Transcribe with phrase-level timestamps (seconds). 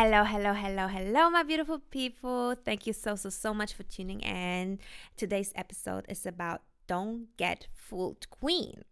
[0.00, 2.54] Hello, hello, hello, hello, my beautiful people.
[2.54, 4.78] Thank you so, so, so much for tuning in.
[5.16, 8.84] Today's episode is about Don't Get Fooled Queen.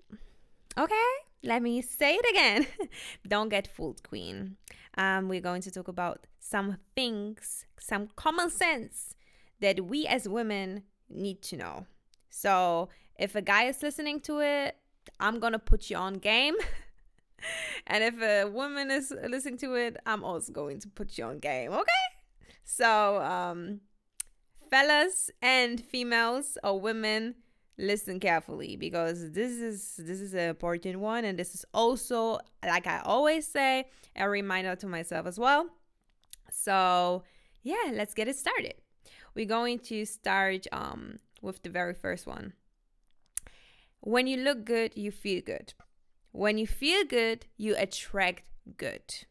[0.76, 1.10] Okay,
[1.44, 2.66] let me say it again.
[3.28, 4.56] Don't get fooled, Queen.
[4.98, 9.14] Um, we're going to talk about some things, some common sense
[9.60, 11.86] that we as women need to know.
[12.30, 14.74] So if a guy is listening to it,
[15.20, 16.56] I'm gonna put you on game.
[17.86, 21.38] and if a woman is listening to it, I'm also going to put you on
[21.38, 21.92] game, okay?
[22.64, 23.80] So, um,
[24.70, 27.36] fellas and females or women,
[27.78, 32.86] listen carefully because this is this is an important one, and this is also, like
[32.86, 33.84] I always say,
[34.16, 35.68] a reminder to myself as well.
[36.50, 37.22] So,
[37.62, 38.74] yeah, let's get it started.
[39.34, 42.54] We're going to start um, with the very first one.
[44.00, 45.74] When you look good, you feel good.
[46.36, 48.42] When you feel good, you attract
[48.76, 49.24] good.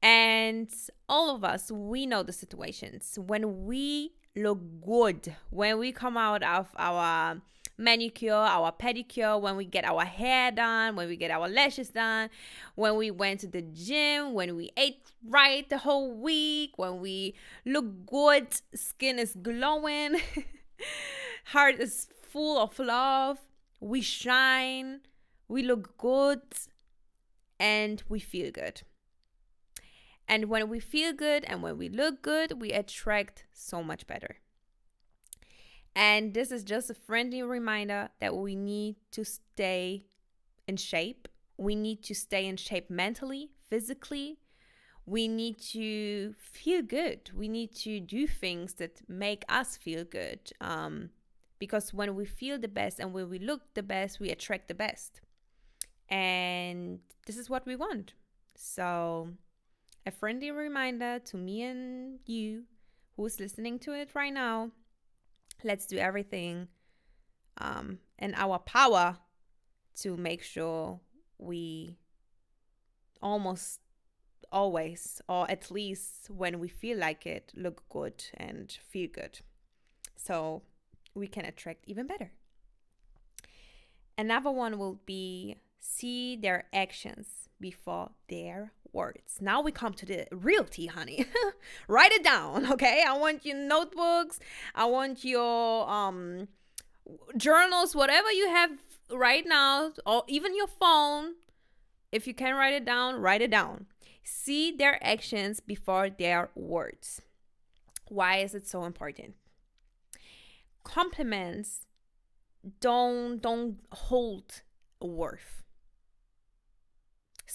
[0.00, 0.72] And
[1.10, 3.18] all of us, we know the situations.
[3.20, 7.42] When we look good, when we come out of our
[7.76, 12.30] manicure, our pedicure, when we get our hair done, when we get our lashes done,
[12.74, 17.34] when we went to the gym, when we ate right the whole week, when we
[17.66, 20.16] look good, skin is glowing,
[21.44, 23.36] heart is full of love,
[23.80, 25.00] we shine,
[25.52, 26.40] we look good
[27.60, 28.80] and we feel good.
[30.26, 34.36] And when we feel good and when we look good, we attract so much better.
[35.94, 40.06] And this is just a friendly reminder that we need to stay
[40.66, 41.28] in shape.
[41.58, 44.38] We need to stay in shape mentally, physically.
[45.04, 47.30] We need to feel good.
[47.36, 50.40] We need to do things that make us feel good.
[50.62, 51.10] Um,
[51.58, 54.74] because when we feel the best and when we look the best, we attract the
[54.74, 55.20] best.
[56.12, 58.12] And this is what we want.
[58.54, 59.30] So,
[60.06, 62.64] a friendly reminder to me and you
[63.16, 64.70] who's listening to it right now
[65.64, 66.68] let's do everything
[67.58, 69.16] um, in our power
[69.94, 71.00] to make sure
[71.38, 71.96] we
[73.20, 73.80] almost
[74.50, 79.40] always, or at least when we feel like it, look good and feel good.
[80.16, 80.62] So
[81.14, 82.32] we can attract even better.
[84.18, 89.38] Another one will be see their actions before their words.
[89.40, 91.26] Now we come to the real tea, honey.
[91.88, 93.04] Write it down, okay?
[93.06, 94.38] I want your notebooks.
[94.74, 96.48] I want your um
[97.36, 98.70] journals, whatever you have
[99.10, 101.34] right now, or even your phone.
[102.12, 103.86] If you can write it down, write it down.
[104.22, 107.22] See their actions before their words.
[108.08, 109.34] Why is it so important?
[110.84, 111.86] Compliments
[112.80, 114.62] don't don't hold
[115.00, 115.61] worth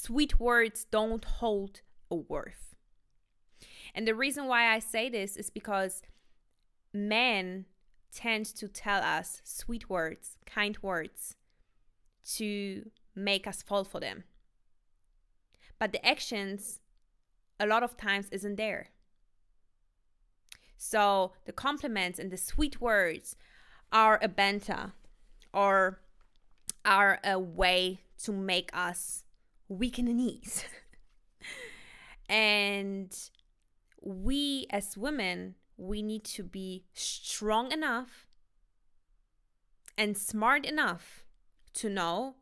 [0.08, 2.78] Sweet words don't hold a worth.
[3.94, 6.02] And the reason why I say this is because
[6.94, 7.66] men
[8.16, 11.36] tend to tell us sweet words, kind words
[12.36, 14.24] to make us fall for them.
[15.78, 16.80] But the actions
[17.60, 18.92] a lot of times isn't there.
[20.78, 23.36] So the compliments and the sweet words
[23.92, 24.94] are a banter
[25.54, 26.00] or
[26.86, 29.26] are a way to make us
[29.68, 30.66] weak in the knees.
[32.30, 33.16] and
[34.02, 38.28] we as women, we need to be strong enough
[39.98, 41.24] and smart enough
[41.74, 42.36] to know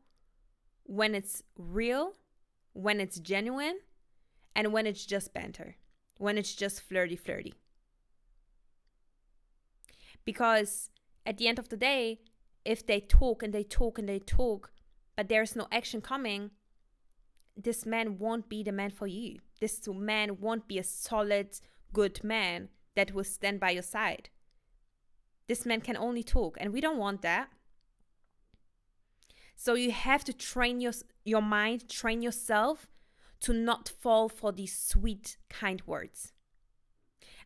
[0.84, 2.14] when it's real,
[2.74, 3.80] when it's genuine,
[4.56, 5.76] and when it's just banter,
[6.18, 7.54] when it's just flirty, flirty.
[10.24, 10.90] Because
[11.26, 12.20] at the end of the day,
[12.64, 14.72] if they talk and they talk and they talk,
[15.16, 16.52] but there's no action coming,
[17.56, 19.40] this man won't be the man for you.
[19.60, 21.60] This man won't be a solid,
[21.94, 24.30] good man that will stand by your side.
[25.48, 27.50] This man can only talk, and we don't want that.
[29.56, 30.94] So you have to train your
[31.24, 32.88] your mind, train yourself
[33.42, 36.34] to not fall for these sweet, kind words.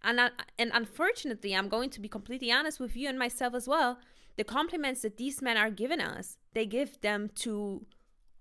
[0.02, 3.68] And I, and unfortunately, I'm going to be completely honest with you and myself as
[3.68, 4.00] well.
[4.38, 7.86] The compliments that these men are giving us, they give them to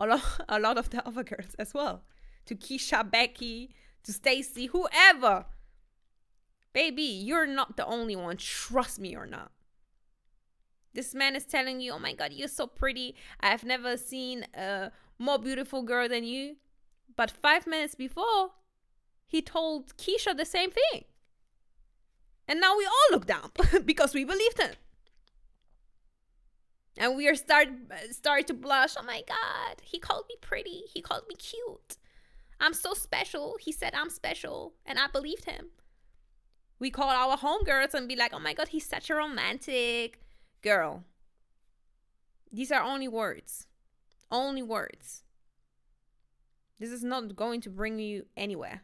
[0.01, 2.03] a lot, a lot of the other girls as well.
[2.47, 3.75] To Keisha, Becky,
[4.05, 5.47] to Stacy, whoever.
[6.73, 8.37] Baby, you're not the only one.
[8.37, 9.51] Trust me or not.
[10.95, 13.15] This man is telling you, oh my God, you're so pretty.
[13.41, 16.57] I have never seen a more beautiful girl than you.
[17.17, 18.51] But five minutes before,
[19.27, 21.05] he told Keisha the same thing.
[22.47, 23.51] And now we all look down
[23.85, 24.73] because we believed him
[26.99, 27.69] and we are start
[28.11, 31.97] start to blush oh my god he called me pretty he called me cute
[32.61, 33.57] I'm so special.
[33.61, 35.69] He said I'm special, and I believed him.
[36.79, 40.21] We call our homegirls and be like, oh my God, he's such a romantic
[40.63, 41.05] girl.
[42.53, 43.67] These are only words.
[44.31, 45.23] Only words.
[46.79, 48.83] This is not going to bring you anywhere.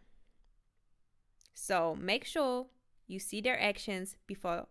[1.54, 2.66] So make sure
[3.06, 4.66] you see their actions before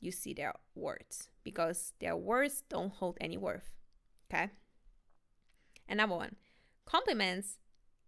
[0.00, 3.70] you see their words because their words don't hold any worth.
[4.32, 4.50] Okay?
[5.88, 6.36] And number one,
[6.86, 7.58] compliments.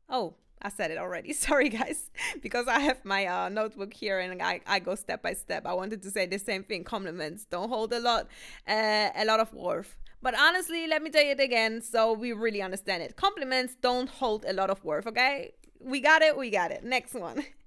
[0.08, 1.32] Oh, I said it already.
[1.46, 2.10] Sorry, guys,
[2.42, 5.66] because I have my uh, notebook here and I, I go step by step.
[5.66, 6.84] I wanted to say the same thing.
[6.84, 8.28] Compliments don't hold a lot,
[8.66, 9.96] uh, a lot of worth.
[10.22, 13.16] But honestly, let me tell it again so we really understand it.
[13.16, 15.52] Compliments don't hold a lot of worth, okay?
[15.80, 16.82] We got it, we got it.
[16.84, 17.44] Next one.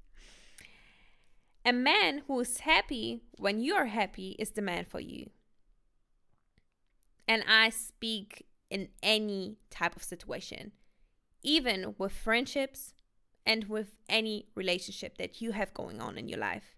[1.65, 5.29] A man who is happy when you are happy is the man for you.
[7.27, 10.71] And I speak in any type of situation
[11.43, 12.93] even with friendships
[13.45, 16.75] and with any relationship that you have going on in your life.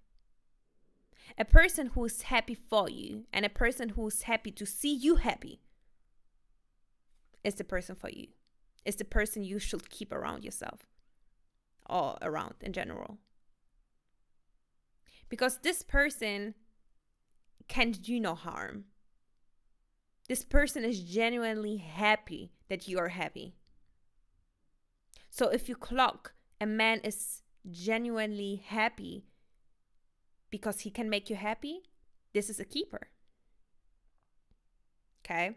[1.37, 4.93] A person who is happy for you and a person who is happy to see
[4.93, 5.61] you happy
[7.43, 8.27] is the person for you.
[8.85, 10.87] It's the person you should keep around yourself
[11.89, 13.17] or around in general.
[15.31, 16.55] Because this person
[17.69, 18.83] can do no harm.
[20.27, 23.55] This person is genuinely happy that you are happy.
[25.29, 29.23] So if you clock a man is genuinely happy
[30.49, 31.83] because he can make you happy,
[32.33, 33.07] this is a keeper.
[35.23, 35.55] Okay?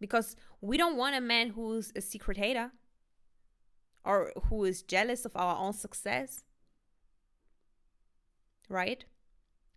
[0.00, 2.70] Because we don't want a man who's a secret hater
[4.02, 6.44] or who is jealous of our own success.
[8.72, 9.04] Right?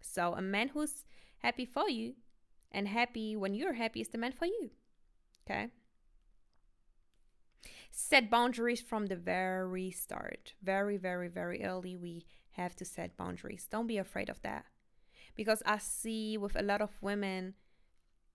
[0.01, 1.05] So, a man who's
[1.39, 2.15] happy for you
[2.71, 4.71] and happy when you're happy is the man for you.
[5.45, 5.69] Okay?
[7.95, 10.53] set boundaries from the very start.
[10.61, 13.67] Very, very, very early, we have to set boundaries.
[13.71, 14.65] Don't be afraid of that.
[15.33, 17.53] Because I see with a lot of women,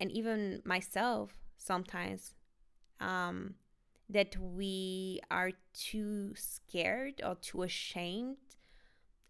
[0.00, 2.34] and even myself sometimes,
[3.00, 3.54] um,
[4.08, 8.38] that we are too scared or too ashamed.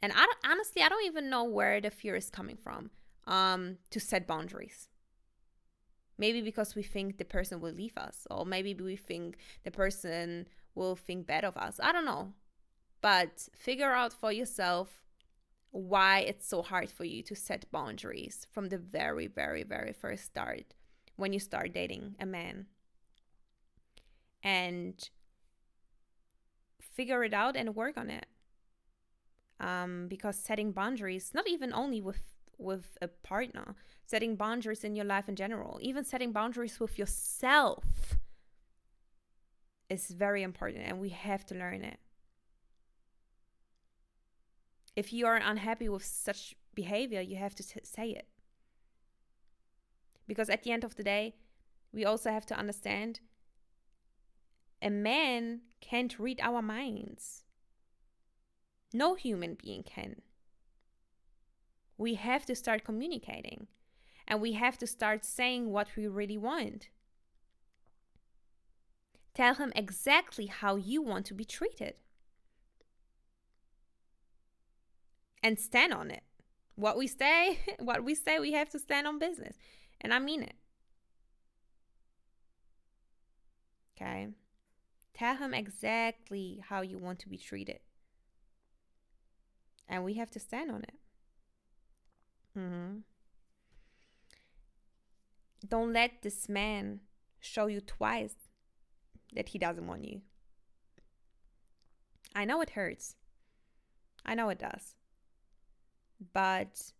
[0.03, 2.91] And I honestly, I don't even know where the fear is coming from
[3.27, 4.89] um, to set boundaries.
[6.17, 10.47] Maybe because we think the person will leave us, or maybe we think the person
[10.75, 11.81] will think bad of us.
[11.83, 12.33] I don't know.
[13.01, 15.03] But figure out for yourself
[15.71, 20.25] why it's so hard for you to set boundaries from the very, very, very first
[20.25, 20.75] start
[21.17, 22.67] when you start dating a man.
[24.43, 25.09] And
[26.81, 28.27] figure it out and work on it.
[29.61, 32.23] Um, because setting boundaries, not even only with
[32.57, 33.75] with a partner,
[34.07, 38.19] setting boundaries in your life in general, even setting boundaries with yourself
[39.89, 41.99] is very important and we have to learn it.
[44.95, 48.27] If you are unhappy with such behavior, you have to t- say it.
[50.27, 51.35] Because at the end of the day,
[51.93, 53.21] we also have to understand
[54.83, 57.45] a man can't read our minds.
[58.93, 60.23] No human being can
[62.01, 63.67] we have to start communicating
[64.27, 66.89] and we have to start saying what we really want.
[69.35, 71.95] Tell him exactly how you want to be treated.
[75.43, 76.23] And stand on it.
[76.75, 79.57] What we say, what we say, we have to stand on business.
[80.01, 80.55] And I mean it.
[83.95, 84.29] Okay?
[85.13, 87.81] Tell him exactly how you want to be treated.
[89.89, 90.95] And we have to stand on it.
[92.59, 92.99] Mm-hmm.
[95.67, 97.01] Don't let this man
[97.41, 98.35] show you twice
[99.35, 100.21] that he doesn't want you.
[102.35, 103.17] I know it hurts.
[104.25, 104.95] I know it does.
[106.33, 106.93] But,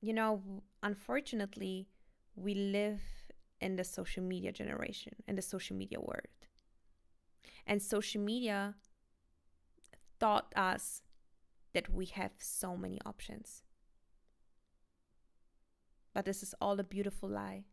[0.00, 0.42] you know,
[0.82, 1.88] unfortunately,
[2.34, 3.00] we live
[3.60, 6.26] in the social media generation, in the social media world.
[7.66, 8.74] And social media
[10.18, 11.02] taught us
[11.72, 13.62] that we have so many options.
[16.12, 17.64] But this is all a beautiful lie.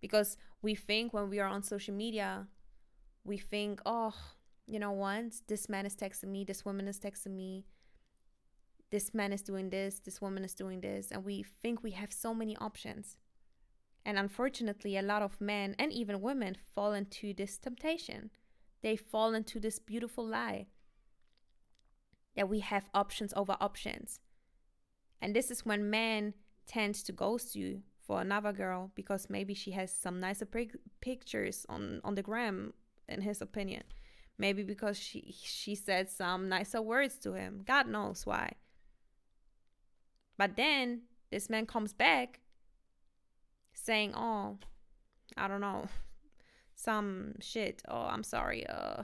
[0.00, 2.46] Because we think when we are on social media,
[3.24, 4.14] we think, oh,
[4.66, 5.34] you know what?
[5.48, 7.66] This man is texting me, this woman is texting me,
[8.90, 11.10] this man is doing this, this woman is doing this.
[11.10, 13.16] And we think we have so many options.
[14.04, 18.30] And unfortunately, a lot of men and even women fall into this temptation.
[18.82, 20.68] They fall into this beautiful lie
[22.38, 24.20] that we have options over options.
[25.20, 26.34] And this is when men
[26.68, 30.46] tend to ghost you for another girl because maybe she has some nicer
[31.00, 32.74] pictures on on the gram
[33.08, 33.82] in his opinion.
[34.38, 37.64] Maybe because she she said some nicer words to him.
[37.66, 38.52] God knows why.
[40.36, 41.02] But then
[41.32, 42.38] this man comes back
[43.74, 44.58] saying, "Oh,
[45.36, 45.88] I don't know,
[46.76, 47.82] some shit.
[47.88, 48.64] Oh, I'm sorry.
[48.64, 49.02] Uh,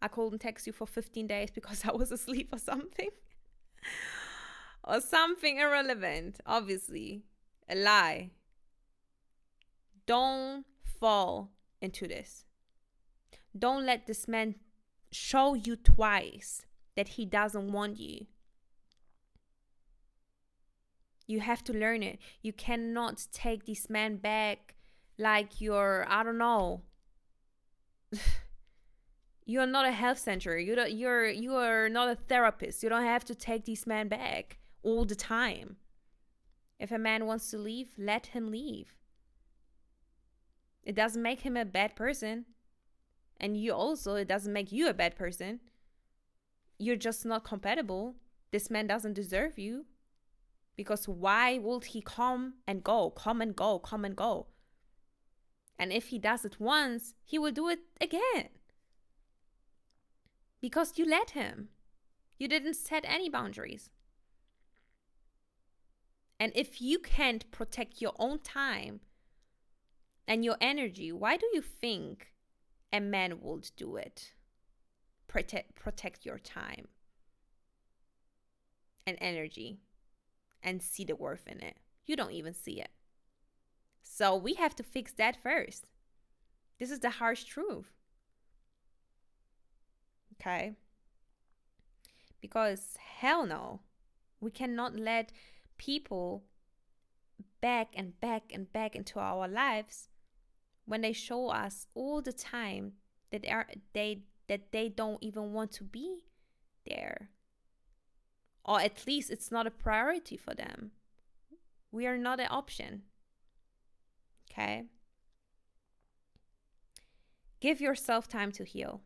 [0.00, 3.10] I couldn't text you for 15 days because I was asleep or something."
[4.84, 7.22] or something irrelevant, obviously.
[7.68, 8.30] A lie.
[10.06, 11.50] Don't fall
[11.82, 12.46] into this.
[13.56, 14.54] Don't let this man
[15.10, 16.64] show you twice
[16.96, 18.26] that he doesn't want you.
[21.26, 22.18] You have to learn it.
[22.42, 24.76] You cannot take this man back
[25.18, 26.82] like you're, I don't know.
[29.48, 30.58] you're not a health center.
[30.58, 32.82] You don't, you're you are not a therapist.
[32.82, 35.76] You don't have to take this man back all the time.
[36.78, 38.94] If a man wants to leave, let him leave.
[40.84, 42.44] It doesn't make him a bad person.
[43.40, 45.60] And you also, it doesn't make you a bad person.
[46.78, 48.16] You're just not compatible.
[48.50, 49.86] This man doesn't deserve you.
[50.76, 54.48] Because why would he come and go, come and go, come and go?
[55.78, 58.50] And if he does it once, he will do it again.
[60.60, 61.68] Because you let him.
[62.38, 63.90] You didn't set any boundaries.
[66.40, 69.00] And if you can't protect your own time
[70.26, 72.32] and your energy, why do you think
[72.92, 74.32] a man would do it?
[75.26, 76.88] Protect protect your time
[79.06, 79.78] and energy
[80.62, 81.76] and see the worth in it.
[82.06, 82.90] You don't even see it.
[84.02, 85.86] So we have to fix that first.
[86.78, 87.97] This is the harsh truth.
[90.40, 90.74] Okay?
[92.40, 93.80] Because hell no.
[94.40, 95.32] We cannot let
[95.76, 96.44] people
[97.60, 100.08] back and back and back into our lives
[100.86, 102.92] when they show us all the time
[103.30, 106.24] that they are, they that they don't even want to be
[106.88, 107.28] there
[108.64, 110.92] or at least it's not a priority for them
[111.92, 113.02] we are not an option
[114.50, 114.84] okay
[117.60, 119.02] give yourself time to heal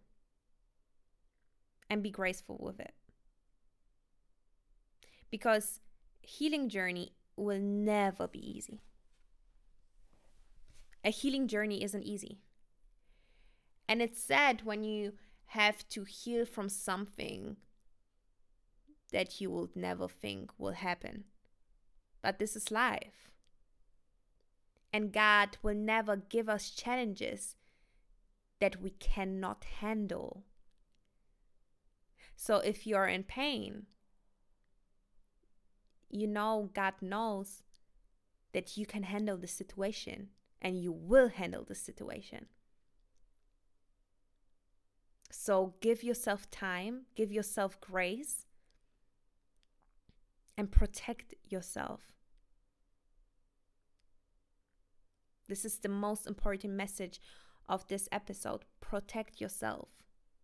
[1.92, 2.94] and be graceful with it
[5.30, 5.80] because
[6.22, 8.80] healing journey will never be easy.
[11.04, 12.38] A healing journey isn't easy.
[13.86, 15.12] And it's sad when you
[15.46, 17.56] have to heal from something
[19.12, 21.24] that you would never think will happen.
[22.22, 23.30] But this is life.
[24.94, 27.56] And God will never give us challenges
[28.60, 30.44] that we cannot handle.
[32.44, 33.86] So if you're in pain,
[36.10, 37.62] you know God knows
[38.52, 40.30] that you can handle the situation
[40.60, 42.46] and you will handle the situation.
[45.30, 48.46] So give yourself time, give yourself grace,
[50.58, 52.10] and protect yourself.
[55.46, 57.20] This is the most important message
[57.68, 58.64] of this episode.
[58.80, 59.90] Protect yourself,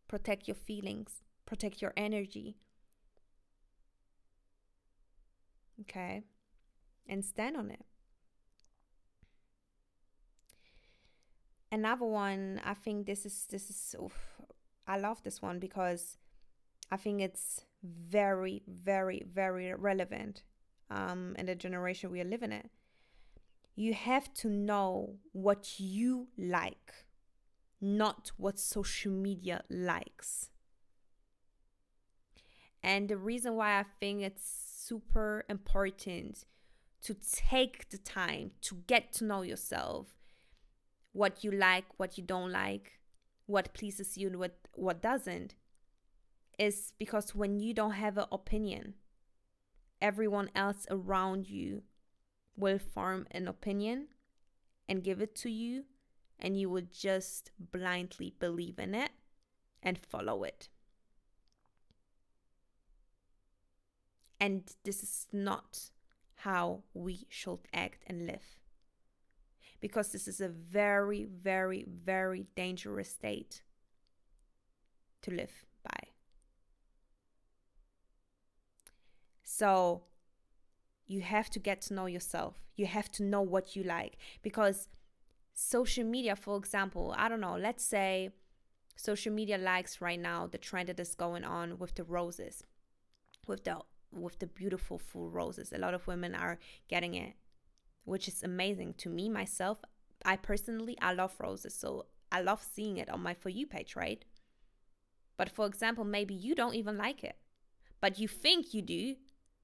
[0.07, 2.57] protect your feelings, protect your energy,
[5.83, 6.23] Okay.
[7.07, 7.85] And stand on it.
[11.71, 14.41] Another one, I think this is this is oof,
[14.87, 16.17] I love this one because
[16.91, 20.43] I think it's very, very, very relevant
[20.91, 22.71] um, in the generation we are living in.
[23.77, 26.93] You have to know what you like,
[27.81, 30.51] not what social media likes.
[32.83, 36.45] And the reason why I think it's super important
[37.03, 40.15] to take the time to get to know yourself
[41.13, 43.01] what you like what you don't like
[43.47, 45.55] what pleases you and what what doesn't
[46.59, 48.95] is because when you don't have an opinion
[50.01, 51.83] everyone else around you
[52.57, 54.09] will form an opinion
[54.89, 55.85] and give it to you
[56.39, 59.11] and you will just blindly believe in it
[59.83, 60.69] and follow it
[64.41, 65.91] And this is not
[66.37, 68.61] how we should act and live.
[69.81, 73.63] Because this is a very, very, very dangerous state
[75.23, 76.09] to live by.
[79.43, 80.03] So
[81.07, 82.57] you have to get to know yourself.
[82.77, 84.19] You have to know what you like.
[84.43, 84.89] Because
[85.55, 88.31] social media, for example, I don't know, let's say
[88.95, 92.63] social media likes right now the trend that is going on with the roses,
[93.47, 93.79] with the
[94.13, 95.73] with the beautiful full roses.
[95.73, 97.35] A lot of women are getting it,
[98.05, 99.79] which is amazing to me myself.
[100.25, 103.97] I personally I love roses, so I love seeing it on my For You page,
[103.97, 104.25] right?
[105.37, 107.37] But for example, maybe you don't even like it,
[108.01, 109.17] but you think you do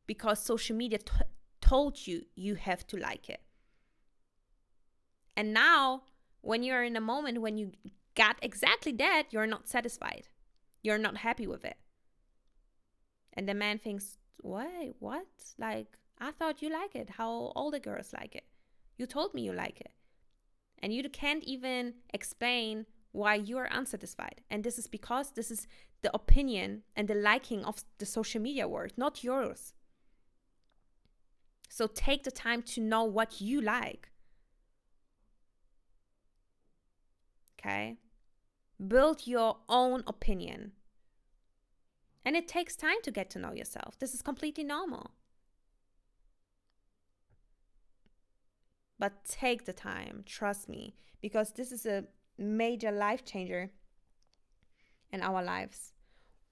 [0.07, 1.13] because social media t-
[1.61, 3.41] told you you have to like it.
[5.37, 6.03] And now,
[6.43, 7.73] when you're in a moment when you
[8.15, 10.29] got exactly that, you're not satisfied.
[10.83, 11.77] You're not happy with it.
[13.33, 15.27] And the man thinks, wait, what?
[15.59, 17.11] Like, I thought you like it.
[17.11, 18.45] How all the girls like it.
[18.97, 19.93] You told me you like it.
[20.81, 24.43] And you can't even explain why you are unsatisfied.
[24.51, 25.67] And this is because this is
[26.03, 29.73] the opinion and the liking of the social media world, not yours.
[31.69, 34.11] So take the time to know what you like.
[37.59, 37.97] Okay?
[38.87, 40.73] Build your own opinion.
[42.25, 43.99] And it takes time to get to know yourself.
[43.99, 45.11] This is completely normal.
[48.99, 52.05] But take the time, trust me, because this is a
[52.39, 53.71] major life changer
[55.13, 55.93] in our lives.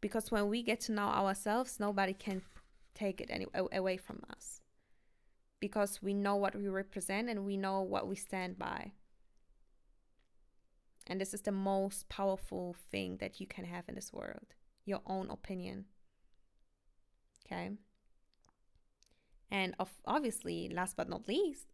[0.00, 2.42] Because when we get to know ourselves, nobody can
[2.94, 4.60] take it any, away from us.
[5.60, 8.92] Because we know what we represent and we know what we stand by.
[11.06, 15.00] And this is the most powerful thing that you can have in this world your
[15.06, 15.86] own opinion.
[17.46, 17.70] Okay.
[19.50, 21.66] And of obviously, last but not least,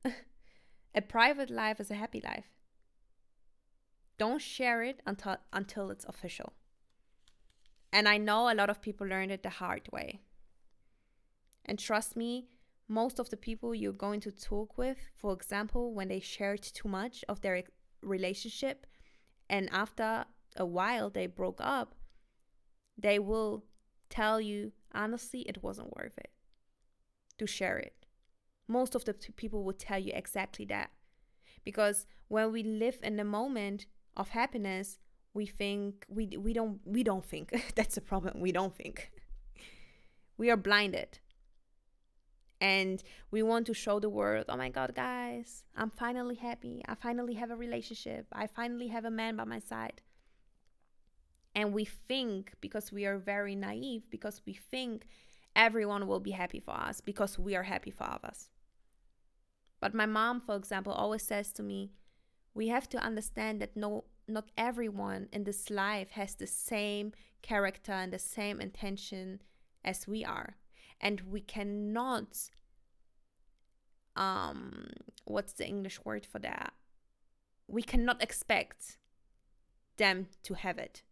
[0.95, 2.49] a private life is a happy life.
[4.19, 6.53] Don't share it until until it's official.
[7.93, 10.21] And I know a lot of people learned it the hard way.
[11.65, 12.49] And trust me,
[12.89, 16.89] most of the people you're going to talk with, for example, when they shared too
[16.89, 17.63] much of their
[18.03, 18.87] relationship
[19.49, 20.25] and after
[20.57, 21.95] a while they broke up,
[22.99, 23.65] they will
[24.11, 26.31] tell you honestly it wasn't worth it
[27.39, 27.95] to share it.
[28.67, 30.91] Most of the people will tell you exactly that.
[31.65, 34.99] Because when we live in the moment of happiness,
[35.33, 37.53] we think we we don't we don't think.
[37.75, 38.41] That's the problem.
[38.41, 39.11] We don't think.
[40.39, 41.19] we are blinded.
[42.61, 46.83] And we want to show the world, oh my God, guys, I'm finally happy.
[46.89, 48.27] I finally have a relationship.
[48.33, 50.03] I finally have a man by my side.
[51.59, 55.09] And we think, because we are very naive, because we think
[55.57, 58.49] everyone will be happy for us because we are happy for others.
[59.81, 61.91] But my mom, for example, always says to me,
[62.55, 67.11] we have to understand that no not everyone in this life has the same
[67.43, 69.43] character and the same intention
[69.85, 70.55] as we are.
[71.01, 72.51] And we cannot
[74.15, 74.91] um
[75.25, 76.73] what's the English word for that?
[77.67, 78.99] We cannot expect
[79.97, 81.03] them to have it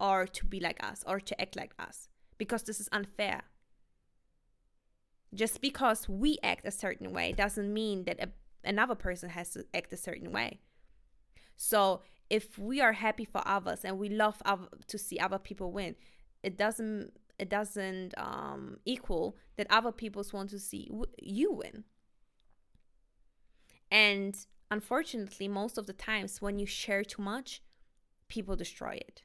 [0.00, 2.08] or to be like us or to act like us
[2.38, 3.42] because this is unfair.
[5.32, 8.30] Just because we act a certain way doesn't mean that a,
[8.64, 10.58] another person has to act a certain way.
[11.56, 15.70] So if we are happy for others and we love other, to see other people
[15.70, 15.94] win,
[16.42, 21.84] it doesn't it doesn't um, equal that other people want to see w- you win.
[23.90, 24.36] And
[24.70, 27.62] unfortunately, most of the times when you share too much,
[28.28, 29.22] people destroy it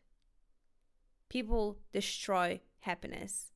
[1.36, 3.52] people destroy happiness.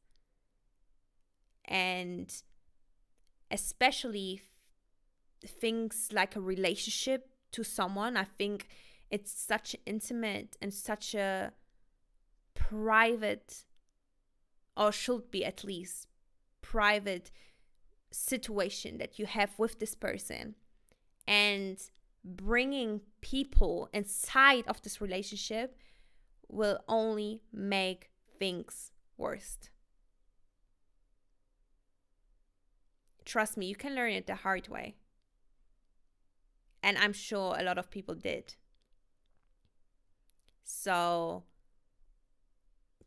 [1.63, 2.29] And
[3.49, 4.41] especially
[5.47, 8.67] things like a relationship to someone, I think
[9.09, 11.53] it's such an intimate and such a
[12.53, 13.63] private,
[14.75, 16.07] or should be at least,
[16.59, 17.31] private
[18.11, 20.55] situation that you have with this person.
[21.25, 21.77] And
[22.25, 25.77] bringing people inside of this relationship
[26.49, 29.57] will only make things worse.
[33.23, 34.95] Trust me, you can learn it the hard way.
[36.81, 38.55] And I'm sure a lot of people did.
[40.63, 41.43] So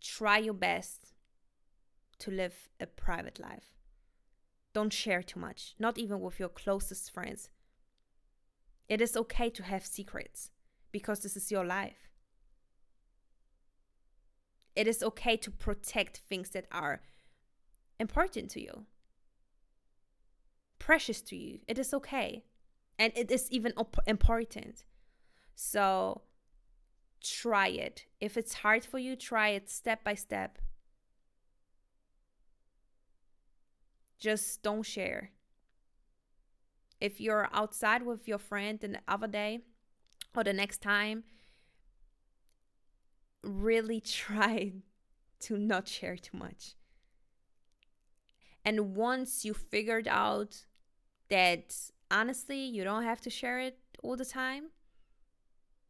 [0.01, 1.13] try your best
[2.21, 3.73] to live a private life.
[4.73, 7.51] Don't share too much, not even with your closest friends.
[8.89, 10.51] It is okay to have secrets
[10.93, 12.12] because this is your life
[14.75, 17.01] it is okay to protect things that are
[17.99, 18.87] important to you,
[20.79, 21.61] precious to you.
[21.69, 22.45] It is okay.
[22.99, 24.85] And it is even op- important.
[25.55, 26.23] So
[27.23, 28.07] try it.
[28.21, 30.59] If it's hard for you, try it step by step.
[34.19, 35.31] Just don't share.
[37.01, 39.61] If you're outside with your friend the other day
[40.37, 41.25] or the next time
[43.43, 44.73] really try
[45.41, 46.75] to not share too much.
[48.65, 50.65] And once you figured out
[51.29, 51.75] that
[52.11, 54.67] honestly, you don't have to share it all the time,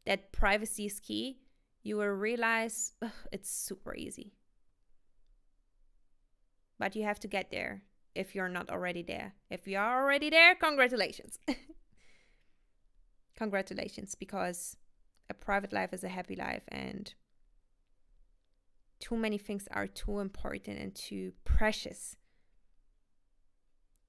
[0.07, 1.41] that privacy is key,
[1.83, 4.33] you will realize ugh, it's super easy.
[6.79, 7.83] But you have to get there
[8.15, 9.35] if you're not already there.
[9.51, 11.39] If you are already there, congratulations.
[13.37, 14.77] congratulations, because
[15.31, 17.13] a private life is a happy life, and
[19.03, 22.17] too many things are too important and too precious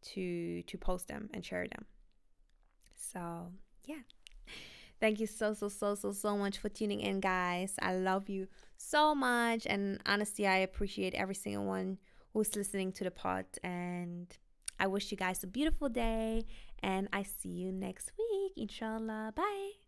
[0.04, 1.86] to to post them and share them.
[2.96, 3.48] So
[3.86, 4.04] yeah.
[5.00, 7.76] Thank you so, so, so, so, so much for tuning in, guys.
[7.82, 9.66] I love you so much.
[9.66, 11.98] And honestly, I appreciate every single one
[12.32, 13.44] who's listening to the pod.
[13.66, 14.28] And
[14.80, 16.46] I wish you guys a beautiful day.
[16.82, 19.34] And I see you next week, inshallah.
[19.36, 19.83] Bye.